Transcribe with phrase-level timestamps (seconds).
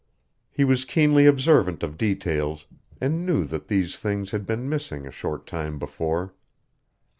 [0.49, 2.65] He was keenly observant of details,
[2.99, 6.33] and knew that these things had been missing a short time before.